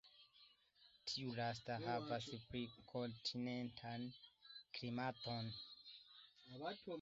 Tiu 1.09 1.33
lasta 1.39 1.75
havas 1.83 2.25
pli 2.53 2.61
kontinentan 2.93 4.09
klimaton. 4.79 5.53